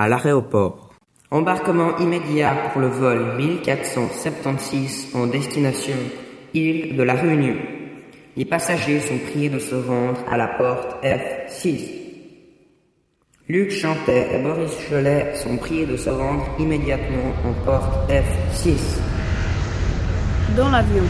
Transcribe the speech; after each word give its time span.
à 0.00 0.08
l'aéroport. 0.08 0.88
Embarquement 1.30 1.98
immédiat 1.98 2.54
pour 2.72 2.80
le 2.80 2.88
vol 2.88 3.36
1476 3.36 5.10
en 5.14 5.26
destination 5.26 5.96
île 6.54 6.96
de 6.96 7.02
la 7.02 7.12
Réunion. 7.12 7.56
Les 8.34 8.46
passagers 8.46 9.00
sont 9.00 9.18
priés 9.18 9.50
de 9.50 9.58
se 9.58 9.74
rendre 9.74 10.20
à 10.26 10.38
la 10.38 10.48
porte 10.48 11.04
F6. 11.04 11.90
Luc 13.50 13.72
Chantet 13.72 14.28
et 14.34 14.42
Boris 14.42 14.72
Cholet 14.88 15.34
sont 15.34 15.58
priés 15.58 15.84
de 15.84 15.98
se 15.98 16.08
rendre 16.08 16.46
immédiatement 16.58 17.34
en 17.44 17.52
porte 17.66 18.10
F6. 18.10 19.00
Dans 20.56 20.70
l'avion. 20.70 21.04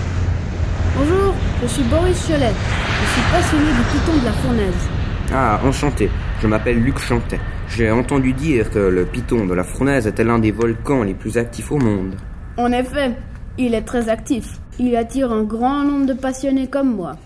Bonjour, 0.98 1.32
je 1.62 1.66
suis 1.68 1.84
Boris 1.84 2.26
Cholet. 2.26 2.54
Je 3.02 3.06
suis 3.12 3.30
passionné 3.30 3.66
du 3.66 3.84
piton 3.92 4.18
de 4.20 4.24
la 4.24 4.32
fournaise. 4.32 4.88
Ah, 5.32 5.60
enchanté. 5.64 6.10
Je 6.42 6.48
m'appelle 6.48 6.80
Luc 6.80 6.98
Chantet. 6.98 7.38
J'ai 7.76 7.90
entendu 7.90 8.32
dire 8.32 8.70
que 8.70 8.78
le 8.78 9.06
piton 9.06 9.46
de 9.46 9.54
la 9.54 9.62
fournaise 9.62 10.06
était 10.06 10.24
l'un 10.24 10.40
des 10.40 10.50
volcans 10.50 11.04
les 11.04 11.14
plus 11.14 11.38
actifs 11.38 11.70
au 11.70 11.78
monde. 11.78 12.16
En 12.56 12.72
effet, 12.72 13.12
il 13.58 13.74
est 13.74 13.82
très 13.82 14.08
actif. 14.08 14.60
Il 14.78 14.96
attire 14.96 15.30
un 15.30 15.44
grand 15.44 15.84
nombre 15.84 16.06
de 16.06 16.12
passionnés 16.12 16.66
comme 16.66 16.94
moi. 16.94 17.16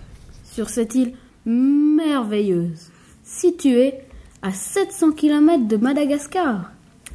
Sur 0.43 0.69
cette 0.69 0.93
île 0.93 1.13
merveilleuse, 1.45 2.91
située 3.23 3.95
à 4.41 4.51
700 4.51 5.13
km 5.13 5.67
de 5.67 5.77
Madagascar. 5.77 6.71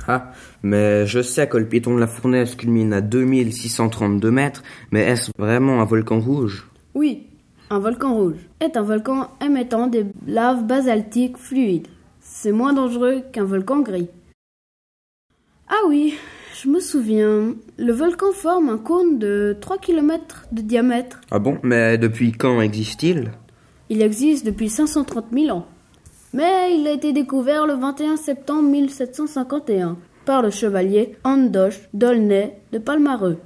Ah, 0.09 0.33
mais 0.63 1.07
je 1.07 1.23
sais 1.23 1.49
que 1.49 1.57
le 1.57 1.67
piton 1.67 1.95
de 1.95 2.01
la 2.01 2.09
fournaise 2.09 2.57
culmine 2.57 2.93
à 2.93 3.01
2632 3.01 4.31
mètres, 4.31 4.63
mais 4.91 5.03
est-ce 5.03 5.31
vraiment 5.39 5.81
un 5.81 5.85
volcan 5.85 6.19
rouge? 6.19 6.69
Oui, 6.95 7.29
un 7.71 7.79
volcan 7.79 8.15
rouge 8.15 8.49
est 8.61 8.77
un 8.77 8.83
volcan 8.83 9.29
émettant 9.41 9.87
des 9.87 10.07
laves 10.27 10.67
basaltiques 10.67 11.39
fluides. 11.39 11.87
C'est 12.33 12.53
moins 12.53 12.73
dangereux 12.73 13.23
qu'un 13.33 13.45
volcan 13.45 13.81
gris. 13.81 14.09
Ah 15.69 15.83
oui, 15.89 16.15
je 16.63 16.69
me 16.69 16.81
souviens, 16.81 17.55
le 17.77 17.93
volcan 17.93 18.33
forme 18.33 18.71
un 18.71 18.79
cône 18.79 19.19
de 19.19 19.59
3 19.61 19.77
km 19.79 20.47
de 20.51 20.63
diamètre. 20.63 21.21
Ah 21.31 21.39
bon? 21.39 21.59
Mais 21.63 21.99
depuis 21.99 22.33
quand 22.33 22.61
existe-t-il? 22.63 23.33
Il 23.91 24.01
existe 24.01 24.47
depuis 24.47 24.71
530 24.71 25.27
000 25.33 25.55
ans. 25.55 25.67
Mais 26.33 26.79
il 26.79 26.87
a 26.87 26.93
été 26.93 27.13
découvert 27.13 27.67
le 27.67 27.75
21 27.75 28.17
septembre 28.17 28.71
1751 28.71 29.99
par 30.25 30.41
le 30.41 30.51
chevalier 30.51 31.17
Andoche 31.25 31.81
Dolnay 31.93 32.59
de 32.73 32.79
Palmareux, 32.79 33.39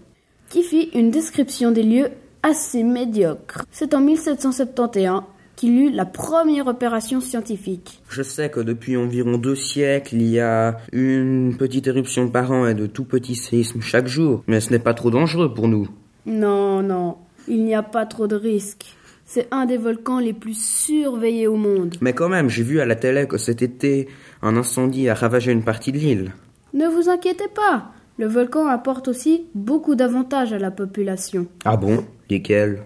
qui 0.51 0.63
fit 0.63 0.91
une 0.95 1.11
description 1.11 1.73
des 1.73 1.83
lieux 1.83 2.11
assez 2.43 2.85
médiocre. 2.85 3.65
C'est 3.73 3.95
en 3.95 4.01
1771 4.01 5.23
qu'il 5.57 5.79
eut 5.79 5.91
la 5.91 6.05
première 6.05 6.67
opération 6.67 7.21
scientifique. 7.21 8.01
Je 8.09 8.23
sais 8.23 8.51
que 8.51 8.61
depuis 8.61 8.97
environ 8.97 9.39
deux 9.39 9.55
siècles, 9.55 10.17
il 10.17 10.29
y 10.29 10.41
a 10.41 10.79
une 10.93 11.57
petite 11.57 11.87
éruption 11.87 12.29
par 12.29 12.53
an 12.53 12.67
et 12.67 12.75
de 12.75 12.87
tout 12.87 13.05
petits 13.05 13.37
séismes 13.37 13.81
chaque 13.81 14.07
jour. 14.07 14.43
Mais 14.47 14.61
ce 14.61 14.71
n'est 14.71 14.79
pas 14.79 14.95
trop 14.95 15.11
dangereux 15.11 15.53
pour 15.55 15.69
nous. 15.69 15.89
Non, 16.27 16.83
non, 16.83 17.17
il 17.49 17.65
n'y 17.65 17.75
a 17.75 17.83
pas 17.83 18.07
trop 18.07 18.27
de 18.27 18.37
risques. 18.37 18.97
C'est 19.27 19.49
un 19.51 19.65
des 19.65 19.79
volcans 19.79 20.19
les 20.19 20.35
plus 20.35 20.59
surveillés 20.59 21.47
au 21.47 21.57
monde. 21.57 21.97
Mais 22.01 22.13
quand 22.13 22.29
même, 22.29 22.51
j'ai 22.51 22.63
vu 22.63 22.81
à 22.81 22.87
la 22.87 22.95
télé 22.95 23.27
que 23.27 23.39
cet 23.39 23.63
été, 23.63 24.09
un 24.43 24.57
incendie 24.57 25.09
a 25.09 25.15
ravagé 25.15 25.51
une 25.51 25.65
partie 25.65 25.93
de 25.93 25.99
l'île. 25.99 26.33
Ne 26.75 26.87
vous 26.89 27.09
inquiétez 27.09 27.49
pas, 27.55 27.93
le 28.19 28.27
volcan 28.27 28.67
apporte 28.67 29.09
aussi 29.09 29.47
beaucoup 29.55 29.95
d'avantages 29.95 30.53
à 30.53 30.59
la 30.59 30.71
population. 30.71 31.47
Ah 31.65 31.77
bon? 31.77 32.05
Lesquels? 32.31 32.83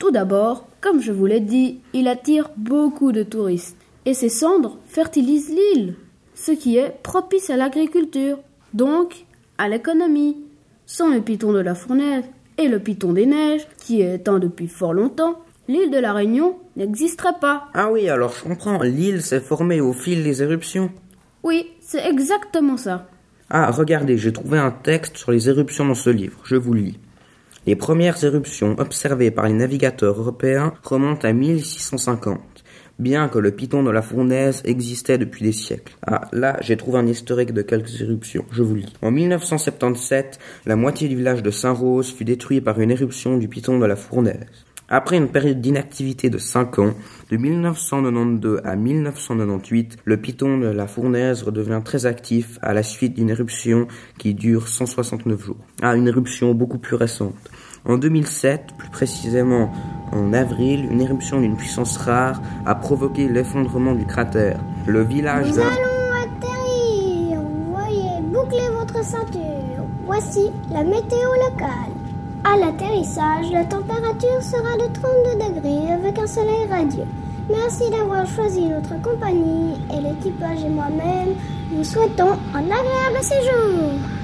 Tout 0.00 0.10
d'abord, 0.10 0.66
comme 0.80 1.02
je 1.02 1.12
vous 1.12 1.26
l'ai 1.26 1.40
dit, 1.40 1.78
il 1.92 2.08
attire 2.08 2.48
beaucoup 2.56 3.12
de 3.12 3.22
touristes. 3.22 3.76
Et 4.06 4.14
ses 4.14 4.30
cendres 4.30 4.78
fertilisent 4.86 5.50
l'île, 5.50 5.94
ce 6.34 6.52
qui 6.52 6.78
est 6.78 6.94
propice 7.02 7.50
à 7.50 7.56
l'agriculture, 7.56 8.38
donc 8.72 9.26
à 9.58 9.68
l'économie. 9.68 10.38
Sans 10.86 11.10
le 11.10 11.20
piton 11.20 11.52
de 11.52 11.58
la 11.58 11.74
fournaise 11.74 12.24
et 12.56 12.68
le 12.68 12.78
piton 12.78 13.12
des 13.12 13.26
neiges, 13.26 13.68
qui 13.76 14.00
est 14.00 14.14
éteint 14.14 14.38
depuis 14.38 14.68
fort 14.68 14.94
longtemps, 14.94 15.38
l'île 15.68 15.90
de 15.90 15.98
la 15.98 16.14
Réunion 16.14 16.56
n'existerait 16.76 17.38
pas. 17.38 17.68
Ah 17.74 17.92
oui, 17.92 18.08
alors 18.08 18.32
je 18.32 18.42
comprends, 18.42 18.82
l'île 18.82 19.20
s'est 19.20 19.38
formée 19.38 19.82
au 19.82 19.92
fil 19.92 20.24
des 20.24 20.42
éruptions. 20.42 20.90
Oui, 21.42 21.66
c'est 21.80 22.08
exactement 22.08 22.78
ça. 22.78 23.06
Ah, 23.50 23.70
regardez, 23.70 24.16
j'ai 24.16 24.32
trouvé 24.32 24.58
un 24.58 24.70
texte 24.70 25.18
sur 25.18 25.30
les 25.30 25.50
éruptions 25.50 25.84
dans 25.84 25.94
ce 25.94 26.08
livre, 26.08 26.40
je 26.44 26.56
vous 26.56 26.72
lis. 26.72 26.98
Les 27.66 27.76
premières 27.76 28.24
éruptions 28.24 28.74
observées 28.78 29.30
par 29.30 29.46
les 29.46 29.52
navigateurs 29.52 30.18
européens 30.18 30.72
remontent 30.82 31.28
à 31.28 31.34
1650, 31.34 32.40
bien 32.98 33.28
que 33.28 33.38
le 33.38 33.50
piton 33.50 33.82
de 33.82 33.90
la 33.90 34.00
fournaise 34.00 34.62
existait 34.64 35.18
depuis 35.18 35.42
des 35.42 35.52
siècles. 35.52 35.92
Ah, 36.06 36.22
là, 36.32 36.56
j'ai 36.62 36.78
trouvé 36.78 36.98
un 36.98 37.06
historique 37.06 37.52
de 37.52 37.60
quelques 37.60 38.00
éruptions, 38.00 38.46
je 38.50 38.62
vous 38.62 38.76
lis. 38.76 38.92
En 39.02 39.10
1977, 39.10 40.38
la 40.64 40.76
moitié 40.76 41.06
du 41.08 41.16
village 41.16 41.42
de 41.42 41.50
Saint-Rose 41.50 42.10
fut 42.10 42.24
détruit 42.24 42.62
par 42.62 42.80
une 42.80 42.90
éruption 42.90 43.36
du 43.36 43.46
piton 43.46 43.78
de 43.78 43.84
la 43.84 43.96
fournaise. 43.96 44.46
Après 44.92 45.16
une 45.16 45.28
période 45.28 45.60
d'inactivité 45.60 46.30
de 46.30 46.38
5 46.38 46.80
ans, 46.80 46.94
de 47.30 47.36
1992 47.36 48.60
à 48.64 48.74
1998, 48.74 49.98
le 50.04 50.16
piton 50.16 50.58
de 50.58 50.66
la 50.66 50.88
fournaise 50.88 51.44
redevient 51.44 51.80
très 51.84 52.06
actif 52.06 52.58
à 52.60 52.74
la 52.74 52.82
suite 52.82 53.14
d'une 53.14 53.30
éruption 53.30 53.86
qui 54.18 54.34
dure 54.34 54.66
169 54.66 55.44
jours. 55.44 55.56
Ah, 55.80 55.94
une 55.94 56.08
éruption 56.08 56.54
beaucoup 56.54 56.78
plus 56.78 56.96
récente. 56.96 57.36
En 57.84 57.98
2007, 57.98 58.72
plus 58.76 58.90
précisément 58.90 59.72
en 60.10 60.32
avril, 60.32 60.88
une 60.90 61.00
éruption 61.00 61.40
d'une 61.40 61.56
puissance 61.56 61.96
rare 61.96 62.42
a 62.66 62.74
provoqué 62.74 63.28
l'effondrement 63.28 63.94
du 63.94 64.06
cratère. 64.06 64.58
Le 64.88 65.04
village 65.04 65.50
Nous 65.50 65.58
allons 65.60 65.70
atterrir. 66.20 67.40
Voyez, 67.70 68.20
bouclez 68.22 68.68
votre 68.76 69.04
ceinture. 69.04 69.86
Voici 70.04 70.50
la 70.72 70.82
météo 70.82 71.28
locale. 71.48 71.99
À 72.42 72.56
l'atterrissage, 72.56 73.50
la 73.52 73.64
température 73.64 74.42
sera 74.42 74.74
de 74.76 74.92
32 74.92 75.60
degrés 75.60 75.92
avec 75.92 76.18
un 76.18 76.26
soleil 76.26 76.66
radieux. 76.70 77.06
Merci 77.50 77.90
d'avoir 77.90 78.26
choisi 78.26 78.64
notre 78.66 79.00
compagnie 79.02 79.74
et 79.92 80.00
l'équipage 80.00 80.64
et 80.64 80.70
moi-même 80.70 81.34
vous 81.70 81.84
souhaitons 81.84 82.38
un 82.54 82.64
agréable 82.64 83.22
séjour. 83.22 84.19